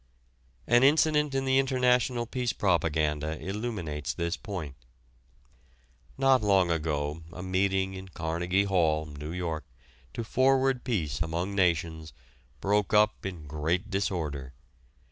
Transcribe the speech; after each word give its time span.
An 0.65 0.81
incident 0.81 1.35
in 1.35 1.45
the 1.45 1.59
international 1.59 2.25
peace 2.25 2.53
propaganda 2.53 3.37
illuminates 3.39 4.15
this 4.15 4.35
point. 4.35 4.75
Not 6.17 6.41
long 6.41 6.71
ago 6.71 7.21
a 7.31 7.43
meeting 7.43 7.93
in 7.93 8.07
Carnegie 8.09 8.63
Hall, 8.63 9.05
New 9.05 9.31
York, 9.31 9.63
to 10.15 10.23
forward 10.23 10.83
peace 10.83 11.21
among 11.21 11.53
nations 11.53 12.13
broke 12.61 12.95
up 12.95 13.27
in 13.27 13.45
great 13.45 13.91
disorder. 13.91 14.53